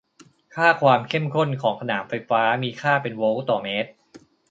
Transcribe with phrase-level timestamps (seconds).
[0.55, 3.89] ค่าความเข้มข้นของสนามไฟฟ้ามีค่าเป็นโวลต์ต่อเมตร